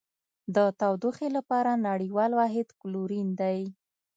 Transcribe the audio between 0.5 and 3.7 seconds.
د تودوخې لپاره نړیوال واحد کلوین دی.